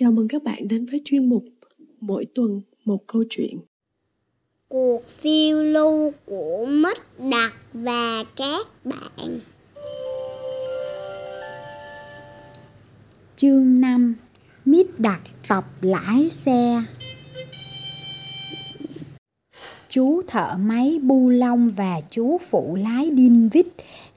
Chào 0.00 0.12
mừng 0.12 0.28
các 0.28 0.42
bạn 0.42 0.68
đến 0.68 0.86
với 0.86 1.00
chuyên 1.04 1.28
mục 1.28 1.44
Mỗi 2.00 2.24
tuần 2.34 2.60
một 2.84 3.06
câu 3.06 3.24
chuyện. 3.30 3.58
Cuộc 4.68 5.08
phiêu 5.08 5.62
lưu 5.62 6.12
của 6.26 6.66
Mít 6.68 6.98
Đặc 7.30 7.56
và 7.72 8.24
các 8.36 8.66
bạn. 8.84 9.40
Chương 13.36 13.80
5 13.80 14.14
Mít 14.64 14.86
Đặc 14.98 15.22
tập 15.48 15.64
lái 15.80 16.28
xe 16.28 16.82
Chú 19.88 20.22
thợ 20.26 20.56
máy 20.58 20.98
Bu 21.02 21.28
Long 21.28 21.70
và 21.70 22.00
chú 22.10 22.38
phụ 22.38 22.76
lái 22.76 23.10
Đinh 23.10 23.48
Vít 23.52 23.66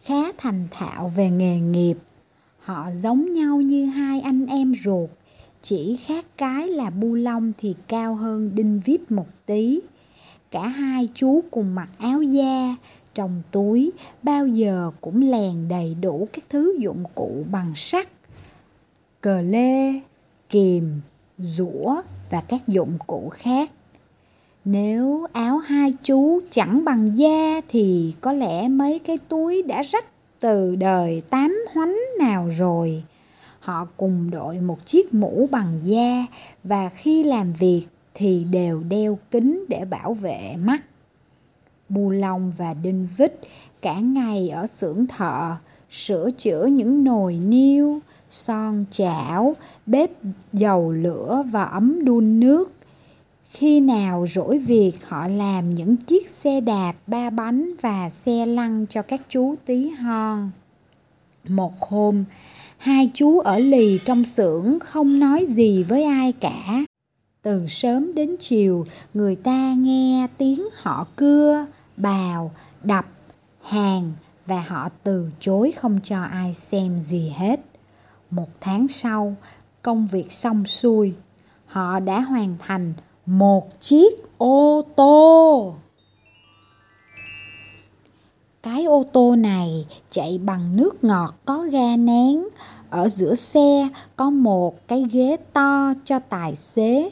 khá 0.02 0.32
thành 0.38 0.68
thạo 0.72 1.12
về 1.16 1.30
nghề 1.30 1.60
nghiệp. 1.60 1.98
Họ 2.60 2.92
giống 2.94 3.34
nhau 3.34 3.62
như 3.62 3.86
hai 3.86 4.20
anh 4.20 4.46
em 4.46 4.74
ruột, 4.76 5.10
chỉ 5.62 5.98
khác 6.06 6.26
cái 6.38 6.68
là 6.68 6.90
Bu 6.90 7.14
lông 7.14 7.54
thì 7.58 7.76
cao 7.88 8.16
hơn 8.16 8.52
Đinh 8.56 8.82
Vít 8.86 9.12
một 9.12 9.28
tí. 9.46 9.80
Cả 10.52 10.68
hai 10.68 11.10
chú 11.14 11.44
cùng 11.52 11.76
mặc 11.76 11.90
áo 12.00 12.22
da, 12.22 12.76
trong 13.14 13.42
túi 13.52 13.92
bao 14.24 14.48
giờ 14.48 14.92
cũng 15.02 15.32
lèn 15.32 15.68
đầy 15.70 15.96
đủ 16.02 16.28
các 16.34 16.44
thứ 16.50 16.78
dụng 16.80 17.04
cụ 17.16 17.46
bằng 17.52 17.74
sắt. 17.76 18.08
Cờ 19.22 19.42
lê, 19.42 19.94
kìm, 20.50 21.02
rũa 21.38 22.02
và 22.30 22.42
các 22.42 22.68
dụng 22.68 22.98
cụ 23.08 23.30
khác. 23.30 23.72
Nếu 24.66 25.28
áo 25.34 25.58
hai 25.58 25.94
chú 26.04 26.40
chẳng 26.50 26.86
bằng 26.86 27.18
da 27.18 27.62
thì 27.68 28.14
có 28.22 28.34
lẽ 28.34 28.68
mấy 28.68 29.00
cái 29.00 29.18
túi 29.18 29.64
đã 29.64 29.82
rách 29.82 30.06
từ 30.40 30.76
đời 30.76 31.22
tám 31.30 31.58
hoánh 31.74 31.98
nào 32.20 32.50
rồi. 32.58 33.04
Họ 33.62 33.88
cùng 33.98 34.32
đội 34.32 34.60
một 34.60 34.86
chiếc 34.86 35.14
mũ 35.14 35.48
bằng 35.52 35.80
da 35.84 36.26
và 36.64 36.90
khi 36.90 37.24
làm 37.24 37.54
việc 37.54 37.88
thì 38.14 38.44
đều 38.44 38.84
đeo 38.84 39.20
kính 39.32 39.66
để 39.70 39.86
bảo 39.86 40.14
vệ 40.14 40.56
mắt. 40.58 40.82
Bu 41.90 42.10
lông 42.10 42.52
và 42.58 42.74
Đinh 42.74 43.08
Vít 43.18 43.40
cả 43.82 44.00
ngày 44.00 44.50
ở 44.50 44.68
xưởng 44.68 45.08
thợ, 45.08 45.56
sửa 45.90 46.30
chữa 46.38 46.66
những 46.66 47.04
nồi 47.04 47.36
niêu, 47.36 48.00
son 48.30 48.86
chảo, 48.92 49.56
bếp 49.86 50.12
dầu 50.54 50.92
lửa 50.92 51.44
và 51.52 51.64
ấm 51.64 52.06
đun 52.06 52.40
nước. 52.40 52.72
Khi 53.50 53.80
nào 53.80 54.26
rỗi 54.28 54.60
việc 54.60 55.08
họ 55.08 55.28
làm 55.28 55.74
những 55.74 55.98
chiếc 55.98 56.30
xe 56.30 56.62
đạp 56.62 56.94
ba 57.08 57.30
bánh 57.30 57.72
và 57.82 58.10
xe 58.10 58.46
lăn 58.46 58.86
cho 58.90 59.02
các 59.02 59.22
chú 59.30 59.56
tí 59.66 59.90
hon. 59.90 60.50
Một 61.48 61.74
hôm, 61.80 62.24
hai 62.82 63.12
chú 63.14 63.40
ở 63.40 63.60
lì 63.60 64.00
trong 64.06 64.26
xưởng 64.26 64.80
không 64.80 65.20
nói 65.20 65.46
gì 65.48 65.84
với 65.84 66.04
ai 66.04 66.32
cả. 66.32 66.86
Từ 67.42 67.66
sớm 67.68 68.16
đến 68.16 68.36
chiều, 68.40 68.86
người 69.14 69.36
ta 69.36 69.74
nghe 69.78 70.28
tiếng 70.38 70.64
họ 70.82 71.08
cưa, 71.16 71.66
bào, 71.98 72.52
đập, 72.84 73.06
hàng 73.62 74.14
và 74.46 74.64
họ 74.68 74.90
từ 75.04 75.30
chối 75.40 75.72
không 75.72 76.00
cho 76.04 76.22
ai 76.22 76.54
xem 76.54 76.98
gì 77.00 77.34
hết. 77.38 77.60
Một 78.30 78.50
tháng 78.62 78.88
sau, 78.88 79.36
công 79.82 80.08
việc 80.08 80.32
xong 80.32 80.66
xuôi, 80.66 81.14
họ 81.66 82.00
đã 82.00 82.22
hoàn 82.22 82.56
thành 82.60 82.94
một 83.26 83.80
chiếc 83.80 84.14
ô 84.38 84.82
tô. 84.96 85.76
Cái 88.64 88.84
ô 88.84 89.06
tô 89.14 89.36
này 89.36 89.86
chạy 90.10 90.38
bằng 90.38 90.76
nước 90.76 91.04
ngọt 91.04 91.36
có 91.46 91.66
ga 91.72 91.96
nén. 91.96 92.48
Ở 92.90 93.10
giữa 93.10 93.36
xe 93.36 93.90
có 94.16 94.30
một 94.30 94.88
cái 94.88 95.06
ghế 95.12 95.38
to 95.54 95.94
cho 96.06 96.20
tài 96.20 96.56
xế. 96.56 97.10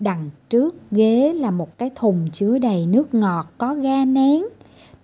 Đằng 0.00 0.30
trước 0.48 0.74
ghế 0.90 1.32
là 1.32 1.50
một 1.50 1.78
cái 1.78 1.90
thùng 1.94 2.28
chứa 2.32 2.58
đầy 2.58 2.86
nước 2.86 3.14
ngọt 3.14 3.46
có 3.58 3.74
ga 3.74 4.04
nén. 4.04 4.44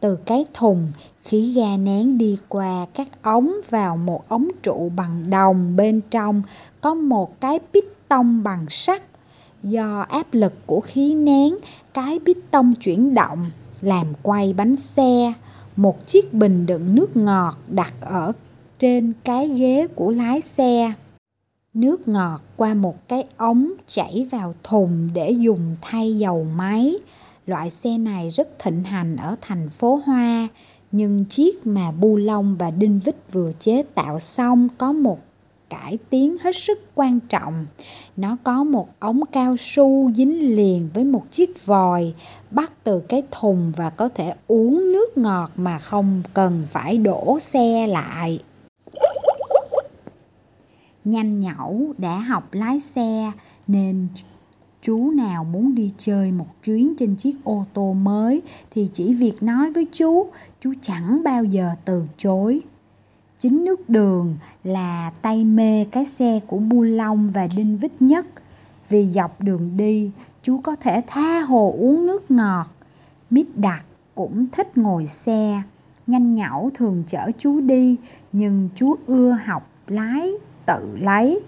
Từ 0.00 0.16
cái 0.16 0.44
thùng, 0.54 0.88
khí 1.22 1.52
ga 1.52 1.76
nén 1.76 2.18
đi 2.18 2.38
qua 2.48 2.86
các 2.94 3.22
ống 3.22 3.52
vào 3.70 3.96
một 3.96 4.28
ống 4.28 4.48
trụ 4.62 4.92
bằng 4.96 5.30
đồng 5.30 5.76
bên 5.76 6.00
trong 6.10 6.42
có 6.80 6.94
một 6.94 7.40
cái 7.40 7.58
piston 7.72 8.42
bằng 8.42 8.66
sắt. 8.68 9.02
Do 9.62 10.00
áp 10.08 10.26
lực 10.32 10.52
của 10.66 10.80
khí 10.80 11.14
nén, 11.14 11.56
cái 11.94 12.18
piston 12.26 12.74
chuyển 12.74 13.14
động 13.14 13.46
làm 13.82 14.06
quay 14.22 14.52
bánh 14.52 14.76
xe 14.76 15.32
một 15.80 16.06
chiếc 16.06 16.34
bình 16.34 16.66
đựng 16.66 16.94
nước 16.94 17.16
ngọt 17.16 17.58
đặt 17.68 17.94
ở 18.00 18.32
trên 18.78 19.12
cái 19.24 19.48
ghế 19.48 19.86
của 19.94 20.10
lái 20.10 20.40
xe. 20.40 20.92
Nước 21.74 22.08
ngọt 22.08 22.40
qua 22.56 22.74
một 22.74 23.08
cái 23.08 23.24
ống 23.36 23.72
chảy 23.86 24.26
vào 24.30 24.54
thùng 24.62 25.08
để 25.14 25.30
dùng 25.30 25.76
thay 25.80 26.18
dầu 26.18 26.46
máy. 26.56 26.94
Loại 27.46 27.70
xe 27.70 27.98
này 27.98 28.30
rất 28.30 28.58
thịnh 28.58 28.84
hành 28.84 29.16
ở 29.16 29.36
thành 29.40 29.70
phố 29.70 30.00
Hoa, 30.06 30.48
nhưng 30.92 31.24
chiếc 31.24 31.66
mà 31.66 31.90
Bu 31.90 32.16
Long 32.16 32.56
và 32.58 32.70
Đinh 32.70 33.00
Vít 33.04 33.16
vừa 33.32 33.52
chế 33.58 33.82
tạo 33.82 34.18
xong 34.18 34.68
có 34.78 34.92
một 34.92 35.18
cải 35.70 35.98
tiến 36.10 36.36
hết 36.40 36.56
sức 36.56 36.78
quan 36.94 37.20
trọng. 37.28 37.66
Nó 38.16 38.36
có 38.44 38.64
một 38.64 38.88
ống 38.98 39.20
cao 39.32 39.56
su 39.58 40.12
dính 40.16 40.56
liền 40.56 40.88
với 40.94 41.04
một 41.04 41.24
chiếc 41.30 41.66
vòi 41.66 42.12
bắt 42.50 42.72
từ 42.84 43.00
cái 43.00 43.22
thùng 43.30 43.72
và 43.76 43.90
có 43.90 44.08
thể 44.08 44.34
uống 44.46 44.92
nước 44.92 45.18
ngọt 45.18 45.50
mà 45.56 45.78
không 45.78 46.22
cần 46.34 46.66
phải 46.70 46.98
đổ 46.98 47.38
xe 47.38 47.86
lại. 47.86 48.42
Nhanh 51.04 51.40
nhẩu 51.40 51.94
đã 51.98 52.18
học 52.18 52.48
lái 52.52 52.80
xe 52.80 53.32
nên 53.66 54.08
chú 54.82 55.10
nào 55.10 55.44
muốn 55.44 55.74
đi 55.74 55.92
chơi 55.98 56.32
một 56.32 56.46
chuyến 56.64 56.94
trên 56.98 57.16
chiếc 57.16 57.34
ô 57.44 57.64
tô 57.74 57.92
mới 57.92 58.42
thì 58.70 58.88
chỉ 58.92 59.14
việc 59.14 59.42
nói 59.42 59.72
với 59.72 59.86
chú, 59.92 60.26
chú 60.60 60.72
chẳng 60.80 61.22
bao 61.24 61.44
giờ 61.44 61.70
từ 61.84 62.02
chối. 62.16 62.60
Chính 63.40 63.64
nước 63.64 63.90
đường 63.90 64.36
là 64.64 65.10
tay 65.22 65.44
mê 65.44 65.84
cái 65.84 66.04
xe 66.04 66.40
của 66.46 66.58
Bu 66.58 66.82
Long 66.82 67.30
và 67.30 67.48
Đinh 67.56 67.78
Vít 67.78 67.92
nhất. 68.00 68.26
Vì 68.88 69.06
dọc 69.06 69.42
đường 69.42 69.76
đi, 69.76 70.10
chú 70.42 70.60
có 70.62 70.76
thể 70.76 71.02
tha 71.06 71.40
hồ 71.40 71.74
uống 71.78 72.06
nước 72.06 72.30
ngọt. 72.30 72.66
Mít 73.30 73.46
đặc 73.56 73.84
cũng 74.14 74.46
thích 74.52 74.78
ngồi 74.78 75.06
xe. 75.06 75.62
Nhanh 76.06 76.32
nhảu 76.32 76.70
thường 76.74 77.02
chở 77.06 77.30
chú 77.38 77.60
đi, 77.60 77.96
nhưng 78.32 78.68
chú 78.74 78.94
ưa 79.06 79.38
học 79.44 79.70
lái, 79.88 80.30
tự 80.66 80.96
lấy. 81.00 81.40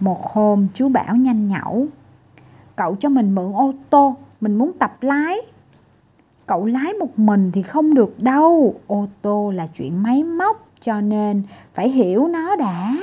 Một 0.00 0.18
hôm 0.32 0.68
chú 0.74 0.88
bảo 0.88 1.16
nhanh 1.16 1.48
nhảu, 1.48 1.86
cậu 2.76 2.96
cho 2.96 3.08
mình 3.08 3.34
mượn 3.34 3.52
ô 3.52 3.72
tô, 3.90 4.16
mình 4.40 4.58
muốn 4.58 4.72
tập 4.78 4.96
lái. 5.00 5.36
Cậu 6.46 6.66
lái 6.66 6.92
một 6.92 7.18
mình 7.18 7.50
thì 7.54 7.62
không 7.62 7.94
được 7.94 8.22
đâu, 8.22 8.74
ô 8.86 9.06
tô 9.22 9.50
là 9.50 9.66
chuyện 9.66 10.02
máy 10.02 10.24
móc 10.24 10.67
cho 10.80 11.00
nên, 11.00 11.42
phải 11.74 11.88
hiểu 11.88 12.26
nó 12.26 12.56
đã. 12.56 12.94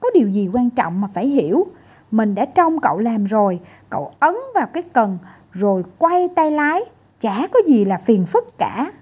Có 0.00 0.10
điều 0.14 0.28
gì 0.28 0.48
quan 0.52 0.70
trọng 0.70 1.00
mà 1.00 1.08
phải 1.14 1.26
hiểu? 1.26 1.66
Mình 2.10 2.34
đã 2.34 2.44
trông 2.44 2.80
cậu 2.80 2.98
làm 2.98 3.24
rồi, 3.24 3.60
cậu 3.90 4.12
ấn 4.20 4.34
vào 4.54 4.66
cái 4.66 4.82
cần, 4.82 5.18
rồi 5.52 5.82
quay 5.98 6.28
tay 6.28 6.50
lái, 6.50 6.80
chả 7.20 7.46
có 7.52 7.60
gì 7.66 7.84
là 7.84 7.98
phiền 7.98 8.26
phức 8.26 8.58
cả. 8.58 8.92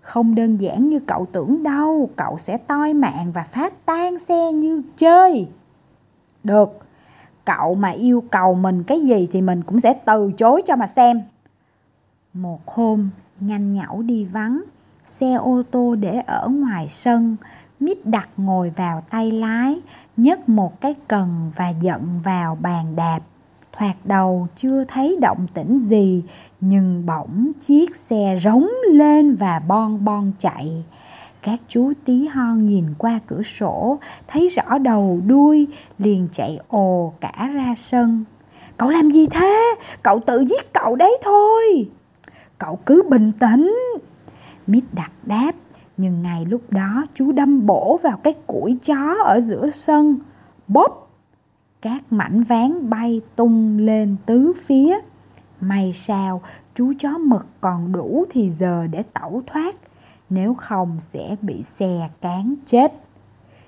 Không 0.00 0.34
đơn 0.34 0.56
giản 0.56 0.88
như 0.88 1.00
cậu 1.00 1.26
tưởng 1.32 1.62
đâu, 1.62 2.10
cậu 2.16 2.38
sẽ 2.38 2.58
toi 2.58 2.94
mạng 2.94 3.32
và 3.34 3.42
phát 3.42 3.86
tan 3.86 4.18
xe 4.18 4.52
như 4.52 4.82
chơi. 4.96 5.48
Được, 6.44 6.78
cậu 7.44 7.74
mà 7.74 7.88
yêu 7.88 8.24
cầu 8.30 8.54
mình 8.54 8.82
cái 8.82 9.00
gì 9.00 9.28
thì 9.30 9.42
mình 9.42 9.62
cũng 9.62 9.78
sẽ 9.78 9.92
từ 9.92 10.32
chối 10.32 10.62
cho 10.64 10.76
mà 10.76 10.86
xem. 10.86 11.22
Một 12.32 12.68
hôm, 12.68 13.10
nhanh 13.40 13.70
nhảu 13.70 14.02
đi 14.02 14.24
vắng 14.24 14.62
xe 15.08 15.34
ô 15.34 15.62
tô 15.70 15.94
để 15.94 16.20
ở 16.26 16.48
ngoài 16.48 16.88
sân 16.88 17.36
mít 17.80 18.06
đặt 18.06 18.28
ngồi 18.36 18.70
vào 18.70 19.02
tay 19.10 19.30
lái, 19.30 19.80
nhấc 20.16 20.48
một 20.48 20.80
cái 20.80 20.94
cần 21.08 21.50
và 21.56 21.68
giận 21.68 22.20
vào 22.24 22.54
bàn 22.54 22.96
đạp. 22.96 23.18
Thoạt 23.72 23.96
đầu 24.04 24.48
chưa 24.54 24.84
thấy 24.84 25.18
động 25.20 25.46
tĩnh 25.54 25.78
gì, 25.78 26.24
nhưng 26.60 27.06
bỗng 27.06 27.50
chiếc 27.60 27.96
xe 27.96 28.38
rống 28.42 28.68
lên 28.92 29.36
và 29.36 29.58
bon 29.58 30.04
bon 30.04 30.32
chạy. 30.38 30.84
Các 31.42 31.60
chú 31.68 31.92
tí 32.04 32.26
hon 32.26 32.64
nhìn 32.64 32.84
qua 32.98 33.20
cửa 33.26 33.42
sổ, 33.42 33.98
thấy 34.28 34.48
rõ 34.48 34.78
đầu 34.78 35.20
đuôi, 35.26 35.66
liền 35.98 36.28
chạy 36.32 36.58
ồ 36.68 37.12
cả 37.20 37.50
ra 37.54 37.74
sân. 37.76 38.24
Cậu 38.76 38.88
làm 38.88 39.10
gì 39.10 39.26
thế? 39.26 39.74
Cậu 40.02 40.20
tự 40.20 40.44
giết 40.44 40.72
cậu 40.72 40.96
đấy 40.96 41.18
thôi. 41.24 41.90
Cậu 42.58 42.78
cứ 42.86 43.02
bình 43.10 43.32
tĩnh. 43.40 43.74
Mít 44.68 44.84
đặt 44.92 45.12
đáp, 45.22 45.52
nhưng 45.96 46.22
ngay 46.22 46.46
lúc 46.46 46.62
đó 46.70 47.06
chú 47.14 47.32
đâm 47.32 47.66
bổ 47.66 47.96
vào 48.02 48.16
cái 48.16 48.34
củi 48.46 48.78
chó 48.82 49.14
ở 49.24 49.40
giữa 49.40 49.70
sân. 49.70 50.18
Bóp! 50.68 51.10
Các 51.82 52.02
mảnh 52.10 52.42
ván 52.42 52.90
bay 52.90 53.20
tung 53.36 53.78
lên 53.78 54.16
tứ 54.26 54.52
phía. 54.64 54.98
May 55.60 55.92
sao 55.92 56.42
chú 56.74 56.92
chó 56.98 57.18
mực 57.18 57.46
còn 57.60 57.92
đủ 57.92 58.24
thì 58.30 58.50
giờ 58.50 58.86
để 58.90 59.02
tẩu 59.02 59.42
thoát, 59.46 59.76
nếu 60.30 60.54
không 60.54 60.96
sẽ 60.98 61.36
bị 61.42 61.62
xe 61.62 62.08
cán 62.20 62.54
chết. 62.64 62.92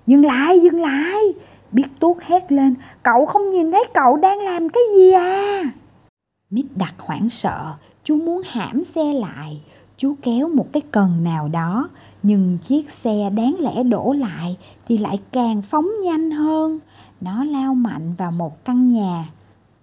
Dừng 0.06 0.24
lại, 0.24 0.60
dừng 0.60 0.80
lại. 0.80 1.20
Biết 1.72 1.86
tuốt 2.00 2.16
hét 2.22 2.52
lên, 2.52 2.74
cậu 3.02 3.26
không 3.26 3.50
nhìn 3.50 3.72
thấy 3.72 3.84
cậu 3.94 4.16
đang 4.16 4.38
làm 4.38 4.68
cái 4.68 4.82
gì 4.96 5.12
à? 5.12 5.62
Mít 6.50 6.66
đặt 6.76 6.94
hoảng 6.98 7.30
sợ, 7.30 7.74
chú 8.04 8.16
muốn 8.16 8.42
hãm 8.44 8.84
xe 8.84 9.14
lại. 9.14 9.62
Chú 9.96 10.14
kéo 10.22 10.48
một 10.48 10.66
cái 10.72 10.82
cần 10.90 11.24
nào 11.24 11.48
đó, 11.48 11.88
nhưng 12.22 12.58
chiếc 12.58 12.90
xe 12.90 13.30
đáng 13.30 13.56
lẽ 13.60 13.82
đổ 13.82 14.12
lại 14.12 14.56
thì 14.88 14.98
lại 14.98 15.18
càng 15.32 15.62
phóng 15.62 15.88
nhanh 16.04 16.30
hơn. 16.30 16.78
Nó 17.20 17.44
lao 17.44 17.74
mạnh 17.74 18.14
vào 18.18 18.32
một 18.32 18.64
căn 18.64 18.88
nhà. 18.88 19.28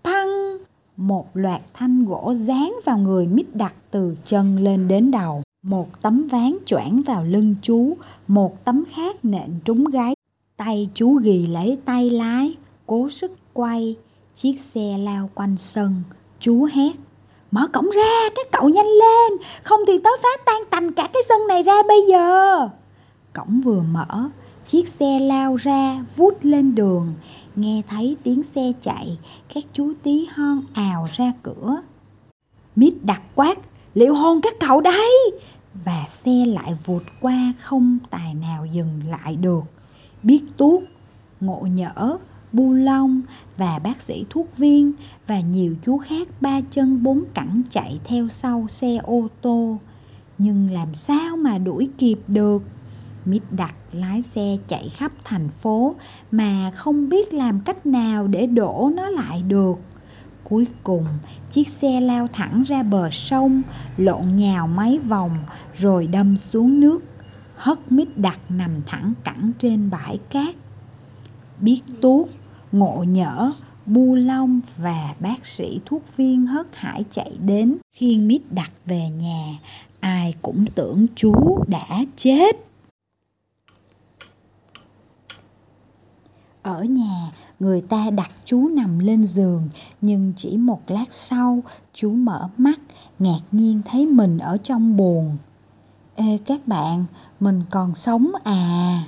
Păng! 0.04 0.58
Một 0.98 1.28
loạt 1.34 1.62
thanh 1.74 2.06
gỗ 2.06 2.34
dán 2.38 2.76
vào 2.86 2.98
người 2.98 3.28
mít 3.28 3.56
đặt 3.56 3.74
từ 3.92 4.16
chân 4.26 4.64
lên 4.64 4.88
đến 4.88 5.12
đầu. 5.12 5.44
Một 5.64 6.02
tấm 6.02 6.28
ván 6.28 6.58
choảng 6.66 7.02
vào 7.06 7.24
lưng 7.24 7.56
chú, 7.62 7.98
một 8.28 8.66
tấm 8.66 8.84
khác 8.90 9.26
nện 9.26 9.60
trúng 9.66 9.86
gáy. 9.86 10.16
Tay 10.58 10.90
chú 10.94 11.14
ghi 11.14 11.48
lấy 11.48 11.78
tay 11.86 12.10
lái, 12.10 12.56
cố 12.86 13.10
sức 13.10 13.32
quay. 13.54 13.96
Chiếc 14.36 14.60
xe 14.60 14.98
lao 14.98 15.30
quanh 15.36 15.58
sân. 15.58 16.04
Chú 16.40 16.68
hét. 16.74 17.07
Mở 17.52 17.68
cổng 17.74 17.90
ra, 17.90 18.30
các 18.36 18.48
cậu 18.52 18.70
nhanh 18.70 18.86
lên, 18.86 19.48
không 19.64 19.80
thì 19.88 19.94
tớ 20.04 20.10
phá 20.24 20.30
tan 20.46 20.62
tành 20.72 20.94
cả 20.94 21.10
cái 21.14 21.24
sân 21.30 21.48
này 21.48 21.64
ra 21.64 21.84
bây 21.88 22.02
giờ. 22.10 22.70
Cổng 23.34 23.60
vừa 23.60 23.82
mở, 23.82 24.30
chiếc 24.66 24.88
xe 24.88 25.20
lao 25.20 25.56
ra, 25.56 26.06
vút 26.16 26.38
lên 26.42 26.76
đường. 26.76 27.14
Nghe 27.56 27.82
thấy 27.90 28.18
tiếng 28.24 28.44
xe 28.44 28.72
chạy, 28.82 29.18
các 29.54 29.64
chú 29.74 29.94
tí 30.04 30.28
hon 30.36 30.62
ào 30.74 31.08
ra 31.14 31.34
cửa. 31.44 31.78
Mít 32.76 32.94
đặt 33.04 33.22
quát, 33.36 33.58
liệu 33.94 34.14
hôn 34.14 34.42
các 34.42 34.54
cậu 34.60 34.82
đấy? 34.82 35.32
Và 35.86 36.06
xe 36.24 36.46
lại 36.46 36.78
vụt 36.86 37.04
qua 37.22 37.54
không 37.60 37.98
tài 38.10 38.34
nào 38.34 38.66
dừng 38.66 39.02
lại 39.10 39.36
được. 39.36 39.64
Biết 40.24 40.42
tuốt, 40.58 40.82
ngộ 41.40 41.62
nhỡ, 41.62 42.18
bu 42.54 42.74
long 42.74 43.22
và 43.58 43.80
bác 43.84 44.02
sĩ 44.02 44.26
thuốc 44.30 44.58
viên 44.58 44.92
và 45.28 45.40
nhiều 45.40 45.76
chú 45.86 45.98
khác 45.98 46.28
ba 46.42 46.62
chân 46.72 47.04
bốn 47.04 47.24
cẳng 47.34 47.62
chạy 47.70 48.00
theo 48.06 48.30
sau 48.30 48.66
xe 48.70 48.98
ô 49.04 49.28
tô. 49.42 49.78
Nhưng 50.38 50.72
làm 50.72 50.94
sao 50.94 51.38
mà 51.38 51.58
đuổi 51.58 51.90
kịp 51.98 52.20
được? 52.28 52.64
Mít 53.26 53.42
đặt 53.52 53.76
lái 53.92 54.22
xe 54.22 54.58
chạy 54.68 54.90
khắp 54.90 55.12
thành 55.24 55.50
phố 55.50 55.96
mà 56.32 56.72
không 56.76 57.10
biết 57.10 57.34
làm 57.34 57.60
cách 57.60 57.86
nào 57.86 58.28
để 58.28 58.48
đổ 58.48 58.92
nó 58.96 59.10
lại 59.10 59.42
được. 59.42 59.80
Cuối 60.44 60.68
cùng, 60.84 61.06
chiếc 61.52 61.68
xe 61.68 62.02
lao 62.02 62.28
thẳng 62.34 62.64
ra 62.64 62.84
bờ 62.84 63.10
sông, 63.12 63.62
lộn 63.98 64.36
nhào 64.36 64.68
mấy 64.68 65.00
vòng 65.00 65.38
rồi 65.78 66.08
đâm 66.08 66.38
xuống 66.38 66.80
nước. 66.80 67.04
Hất 67.56 67.92
mít 67.92 68.18
đặt 68.18 68.40
nằm 68.50 68.72
thẳng 68.86 69.14
cẳng 69.24 69.52
trên 69.58 69.90
bãi 69.90 70.20
cát. 70.30 70.56
Biết 71.62 71.82
tuốt, 72.02 72.28
ngộ 72.72 73.04
nhỡ, 73.08 73.52
bu 73.86 74.16
long 74.16 74.62
và 74.78 75.16
bác 75.20 75.46
sĩ 75.46 75.80
thuốc 75.86 76.18
viên 76.18 76.46
hớt 76.46 76.68
hải 76.76 77.04
chạy 77.10 77.38
đến. 77.46 77.78
Khiêng 77.96 78.28
mít 78.28 78.42
đặt 78.52 78.72
về 78.86 79.10
nhà, 79.10 79.60
ai 80.00 80.36
cũng 80.42 80.66
tưởng 80.76 81.06
chú 81.16 81.64
đã 81.68 81.88
chết. 82.16 82.56
Ở 86.62 86.84
nhà, 86.84 87.32
người 87.60 87.82
ta 87.82 88.10
đặt 88.10 88.32
chú 88.46 88.70
nằm 88.70 89.00
lên 89.00 89.24
giường, 89.24 89.70
nhưng 90.02 90.34
chỉ 90.36 90.58
một 90.58 90.82
lát 90.88 91.14
sau, 91.14 91.64
chú 91.94 92.12
mở 92.12 92.50
mắt, 92.58 92.80
ngạc 93.20 93.40
nhiên 93.52 93.82
thấy 93.86 94.06
mình 94.06 94.38
ở 94.38 94.58
trong 94.64 94.98
buồn. 94.98 95.38
Ê 96.16 96.40
các 96.46 96.68
bạn, 96.68 97.06
mình 97.40 97.64
còn 97.70 97.96
sống 97.96 98.32
à? 98.44 99.04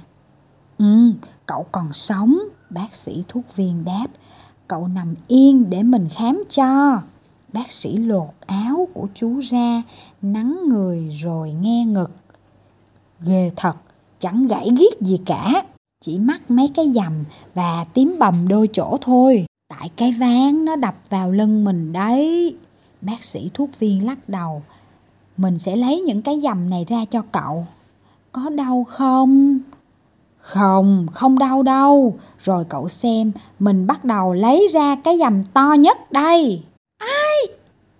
Ừ, 0.77 1.13
cậu 1.49 1.65
còn 1.71 1.93
sống, 1.93 2.39
bác 2.69 2.95
sĩ 2.95 3.23
thuốc 3.27 3.55
viên 3.55 3.85
đáp. 3.85 4.07
Cậu 4.67 4.87
nằm 4.87 5.15
yên 5.27 5.69
để 5.69 5.83
mình 5.83 6.07
khám 6.11 6.43
cho. 6.49 7.01
Bác 7.53 7.71
sĩ 7.71 7.97
lột 7.97 8.29
áo 8.45 8.87
của 8.93 9.07
chú 9.13 9.39
ra, 9.39 9.81
nắng 10.21 10.59
người 10.67 11.09
rồi 11.09 11.51
nghe 11.51 11.85
ngực. 11.85 12.11
Ghê 13.21 13.51
thật, 13.55 13.75
chẳng 14.19 14.47
gãy 14.47 14.69
ghiết 14.77 15.01
gì 15.01 15.17
cả 15.25 15.63
chỉ 16.05 16.19
mắc 16.19 16.51
mấy 16.51 16.67
cái 16.75 16.91
dầm 16.91 17.13
và 17.53 17.85
tím 17.93 18.15
bầm 18.19 18.47
đôi 18.47 18.69
chỗ 18.73 18.97
thôi 19.01 19.45
tại 19.69 19.89
cái 19.95 20.11
ván 20.11 20.65
nó 20.65 20.75
đập 20.75 20.95
vào 21.09 21.31
lưng 21.31 21.63
mình 21.63 21.93
đấy 21.93 22.55
bác 23.01 23.23
sĩ 23.23 23.49
thuốc 23.53 23.69
viên 23.79 24.05
lắc 24.05 24.29
đầu 24.29 24.61
mình 25.37 25.59
sẽ 25.59 25.75
lấy 25.75 26.01
những 26.01 26.21
cái 26.21 26.39
dầm 26.39 26.69
này 26.69 26.85
ra 26.87 27.05
cho 27.05 27.21
cậu 27.31 27.67
có 28.31 28.49
đau 28.49 28.83
không 28.83 29.59
không 30.39 31.07
không 31.13 31.39
đau 31.39 31.63
đâu. 31.63 32.19
Rồi 32.43 32.65
cậu 32.69 32.89
xem, 32.89 33.31
mình 33.59 33.87
bắt 33.87 34.05
đầu 34.05 34.33
lấy 34.33 34.67
ra 34.71 34.95
cái 35.03 35.17
dầm 35.17 35.43
to 35.53 35.73
nhất 35.73 36.11
đây. 36.11 36.63
Ai? 36.97 37.57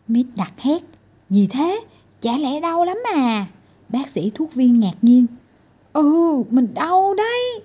Mít 0.08 0.26
đặt 0.36 0.54
hét. 0.58 0.82
Gì 1.30 1.48
thế? 1.52 1.80
Chả 2.22 2.38
lẽ 2.38 2.60
đau 2.60 2.86
lắm 2.86 2.98
à? 3.14 3.46
Bác 3.90 4.08
sĩ 4.10 4.32
thuốc 4.36 4.54
viên 4.54 4.80
ngạc 4.80 4.96
nhiên. 5.02 5.26
Ừ 5.94 6.44
mình 6.50 6.74
đau 6.74 7.14
đấy. 7.14 7.62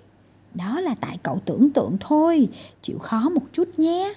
Đó 0.54 0.80
là 0.80 0.94
tại 1.00 1.18
cậu 1.22 1.40
tưởng 1.44 1.70
tượng 1.70 1.96
thôi. 2.00 2.48
Chịu 2.82 2.98
khó 2.98 3.28
một 3.28 3.42
chút 3.52 3.68
nhé. 3.76 4.14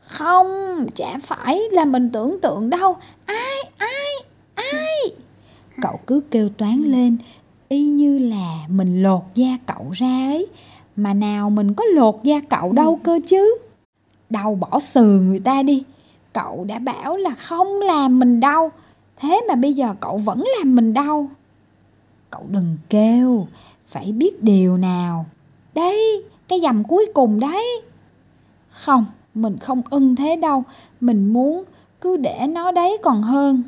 Không, 0.00 0.46
chả 0.94 1.18
phải 1.22 1.60
là 1.70 1.84
mình 1.84 2.10
tưởng 2.12 2.40
tượng 2.40 2.70
đâu. 2.70 2.96
Ai 3.24 3.70
ai 3.76 4.14
ai? 4.54 4.98
Cậu 5.82 6.00
cứ 6.06 6.20
kêu 6.30 6.48
toán 6.48 6.76
lên 6.78 7.16
y 7.72 7.88
như 7.88 8.18
là 8.18 8.66
mình 8.68 9.02
lột 9.02 9.22
da 9.34 9.56
cậu 9.66 9.90
ra 9.92 10.26
ấy. 10.26 10.46
Mà 10.96 11.14
nào 11.14 11.50
mình 11.50 11.74
có 11.74 11.84
lột 11.84 12.20
da 12.22 12.40
cậu 12.50 12.72
đâu 12.72 13.00
cơ 13.02 13.20
chứ? 13.26 13.58
Đau 14.30 14.54
bỏ 14.54 14.80
sừ 14.80 15.20
người 15.20 15.40
ta 15.40 15.62
đi. 15.62 15.84
Cậu 16.32 16.64
đã 16.64 16.78
bảo 16.78 17.16
là 17.16 17.30
không 17.30 17.80
làm 17.80 18.18
mình 18.18 18.40
đau. 18.40 18.72
Thế 19.16 19.40
mà 19.48 19.54
bây 19.54 19.72
giờ 19.72 19.94
cậu 20.00 20.18
vẫn 20.18 20.44
làm 20.58 20.74
mình 20.74 20.94
đau. 20.94 21.28
Cậu 22.30 22.42
đừng 22.48 22.76
kêu. 22.88 23.46
Phải 23.86 24.12
biết 24.12 24.42
điều 24.42 24.76
nào. 24.76 25.26
Đấy, 25.74 26.22
cái 26.48 26.60
dầm 26.60 26.84
cuối 26.84 27.06
cùng 27.14 27.40
đấy. 27.40 27.82
Không, 28.68 29.06
mình 29.34 29.58
không 29.58 29.82
ưng 29.90 30.16
thế 30.16 30.36
đâu. 30.36 30.64
Mình 31.00 31.32
muốn 31.32 31.64
cứ 32.00 32.16
để 32.16 32.46
nó 32.48 32.70
đấy 32.70 32.98
còn 33.02 33.22
hơn. 33.22 33.62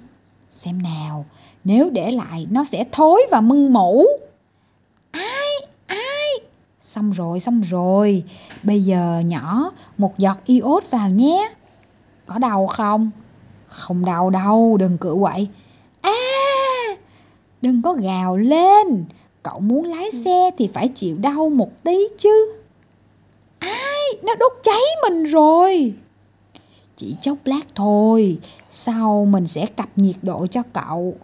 Xem 0.51 0.83
nào, 0.83 1.25
nếu 1.65 1.91
để 1.91 2.11
lại 2.11 2.47
nó 2.51 2.65
sẽ 2.65 2.85
thối 2.93 3.23
và 3.31 3.41
mưng 3.41 3.73
mủ. 3.73 4.07
Ai, 5.11 5.51
ai? 5.87 6.29
Xong 6.81 7.11
rồi, 7.11 7.41
xong 7.41 7.61
rồi. 7.61 8.23
Bây 8.63 8.83
giờ 8.83 9.23
nhỏ 9.25 9.71
một 9.99 10.19
giọt 10.19 10.39
iốt 10.45 10.91
vào 10.91 11.09
nhé. 11.09 11.55
Có 12.27 12.39
đau 12.39 12.67
không? 12.67 13.11
Không 13.67 14.05
đau 14.05 14.31
đâu, 14.31 14.77
đừng 14.77 14.99
cự 14.99 15.17
quậy. 15.21 15.49
À, 16.01 16.13
đừng 17.63 17.83
có 17.83 17.93
gào 17.93 18.37
lên 18.37 19.05
cậu 19.43 19.61
muốn 19.61 19.85
lái 19.85 20.11
xe 20.11 20.51
thì 20.59 20.71
phải 20.75 20.89
chịu 20.89 21.17
đau 21.21 21.49
một 21.49 21.83
tí 21.83 22.09
chứ 22.19 22.55
ai 23.59 24.01
nó 24.23 24.35
đốt 24.35 24.53
cháy 24.63 24.81
mình 25.03 25.25
rồi 25.25 25.95
chỉ 26.97 27.17
chốc 27.21 27.39
lát 27.45 27.67
thôi 27.75 28.39
sau 28.71 29.25
mình 29.25 29.47
sẽ 29.47 29.67
cập 29.67 29.89
nhiệt 29.97 30.17
độ 30.23 30.47
cho 30.47 30.63
cậu 30.73 31.15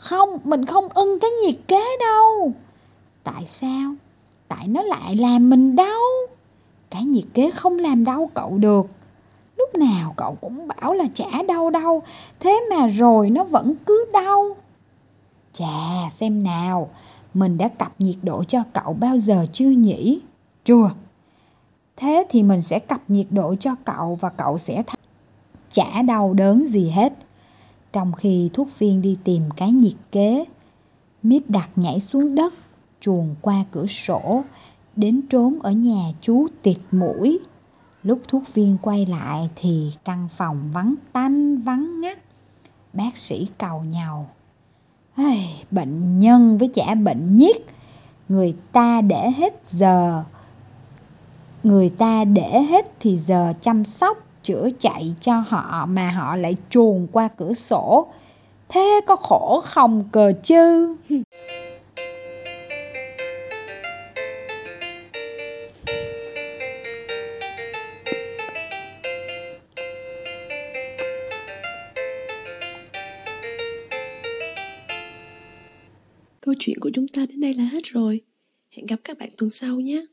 không, 0.00 0.38
mình 0.44 0.64
không 0.64 0.88
ưng 0.88 1.18
cái 1.20 1.30
nhiệt 1.30 1.54
kế 1.68 1.84
đâu. 2.00 2.52
Tại 3.24 3.46
sao? 3.46 3.94
Tại 4.48 4.68
nó 4.68 4.82
lại 4.82 5.16
làm 5.16 5.50
mình 5.50 5.76
đau. 5.76 6.00
Cái 6.90 7.04
nhiệt 7.04 7.24
kế 7.34 7.50
không 7.50 7.78
làm 7.78 8.04
đau 8.04 8.30
cậu 8.34 8.58
được. 8.58 8.86
Lúc 9.56 9.74
nào 9.74 10.14
cậu 10.16 10.36
cũng 10.40 10.68
bảo 10.68 10.94
là 10.94 11.04
chả 11.14 11.42
đau 11.48 11.70
đâu. 11.70 12.02
Thế 12.40 12.60
mà 12.70 12.86
rồi 12.86 13.30
nó 13.30 13.44
vẫn 13.44 13.74
cứ 13.86 14.04
đau. 14.12 14.56
Chà, 15.52 16.10
xem 16.10 16.42
nào. 16.42 16.90
Mình 17.34 17.58
đã 17.58 17.68
cập 17.68 17.92
nhiệt 17.98 18.16
độ 18.22 18.44
cho 18.44 18.62
cậu 18.72 18.92
bao 18.92 19.18
giờ 19.18 19.46
chưa 19.52 19.70
nhỉ? 19.70 20.20
Chưa. 20.64 20.90
Thế 21.96 22.26
thì 22.28 22.42
mình 22.42 22.60
sẽ 22.60 22.78
cập 22.78 23.00
nhiệt 23.08 23.26
độ 23.30 23.54
cho 23.60 23.74
cậu 23.84 24.18
và 24.20 24.28
cậu 24.28 24.58
sẽ 24.58 24.82
th- 24.82 24.94
chả 25.70 26.02
đau 26.02 26.34
đớn 26.34 26.66
gì 26.66 26.90
hết. 26.90 27.12
Trong 27.92 28.12
khi 28.12 28.50
thuốc 28.52 28.78
viên 28.78 29.02
đi 29.02 29.18
tìm 29.24 29.42
cái 29.56 29.72
nhiệt 29.72 29.96
kế, 30.12 30.44
Mít 31.22 31.50
đặt 31.50 31.70
nhảy 31.76 32.00
xuống 32.00 32.34
đất, 32.34 32.54
chuồn 33.00 33.34
qua 33.40 33.64
cửa 33.70 33.86
sổ, 33.86 34.44
đến 34.96 35.20
trốn 35.30 35.58
ở 35.62 35.70
nhà 35.70 36.12
chú 36.20 36.46
tiệt 36.62 36.78
mũi. 36.90 37.38
Lúc 38.02 38.20
thuốc 38.28 38.54
viên 38.54 38.76
quay 38.82 39.06
lại 39.06 39.50
thì 39.56 39.92
căn 40.04 40.28
phòng 40.36 40.70
vắng 40.72 40.94
tanh 41.12 41.58
vắng 41.58 42.00
ngắt. 42.00 42.18
Bác 42.92 43.16
sĩ 43.16 43.46
cầu 43.58 43.82
nhau 43.82 44.28
bệnh 45.70 46.18
nhân 46.18 46.58
với 46.58 46.68
chả 46.68 46.94
bệnh 46.94 47.36
nhiết 47.36 47.56
người 48.28 48.56
ta 48.72 49.00
để 49.00 49.30
hết 49.30 49.60
giờ 49.62 50.24
người 51.62 51.88
ta 51.88 52.24
để 52.24 52.62
hết 52.62 52.92
thì 53.00 53.16
giờ 53.16 53.52
chăm 53.60 53.84
sóc 53.84 54.18
chữa 54.42 54.68
chạy 54.78 55.14
cho 55.20 55.44
họ 55.48 55.86
mà 55.86 56.10
họ 56.10 56.36
lại 56.36 56.56
chuồn 56.70 57.06
qua 57.12 57.28
cửa 57.36 57.52
sổ 57.52 58.06
thế 58.68 59.00
có 59.06 59.16
khổ 59.16 59.60
không 59.64 60.04
cờ 60.12 60.32
chứ 60.42 60.96
Câu 76.40 76.54
chuyện 76.58 76.78
của 76.80 76.90
chúng 76.94 77.08
ta 77.08 77.26
đến 77.26 77.40
đây 77.40 77.54
là 77.54 77.64
hết 77.64 77.84
rồi. 77.84 78.20
Hẹn 78.76 78.86
gặp 78.86 79.00
các 79.04 79.18
bạn 79.18 79.28
tuần 79.36 79.50
sau 79.50 79.80
nhé. 79.80 80.06